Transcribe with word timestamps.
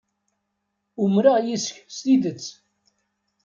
Umreɣ 1.03 1.37
yes-k 1.45 1.75
s 1.95 1.97
tidet. 2.03 2.45